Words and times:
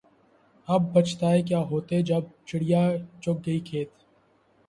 اب 0.67 0.81
بچھتائے 0.93 1.41
کیا 1.41 1.59
ہوت 1.61 1.93
جب 2.05 2.23
چڑیا 2.45 2.81
چگ 3.21 3.35
گئی 3.45 3.59
کھیت 3.59 3.89